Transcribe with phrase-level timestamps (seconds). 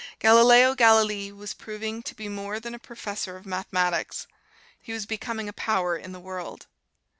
[0.17, 4.25] Galileo Galilei was getting to be more than a professor of mathematics
[4.81, 6.65] he was becoming a power in the world.